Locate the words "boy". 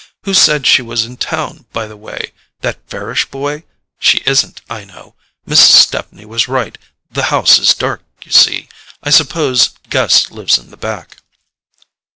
3.29-3.65